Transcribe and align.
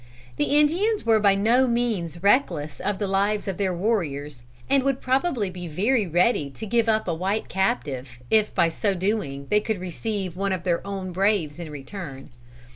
The 0.37 0.57
Indians 0.59 1.05
were 1.05 1.19
by 1.19 1.35
no 1.35 1.67
means 1.67 2.23
reckless 2.23 2.79
of 2.79 2.97
the 2.97 3.05
lives 3.05 3.47
of 3.47 3.57
their 3.57 3.71
warriors, 3.71 4.41
and 4.67 4.81
would 4.81 4.99
probably 4.99 5.51
be 5.51 5.67
very 5.67 6.07
ready 6.07 6.49
to 6.49 6.65
give 6.65 6.89
up 6.89 7.07
a 7.07 7.13
white 7.13 7.47
captive 7.49 8.09
if 8.31 8.51
by 8.55 8.69
so 8.69 8.95
doing 8.95 9.45
they 9.51 9.61
could 9.61 9.79
receive 9.79 10.35
one 10.35 10.53
of 10.53 10.63
their 10.63 10.81
own 10.87 11.11
braves 11.11 11.59
in 11.59 11.69
return. 11.69 12.31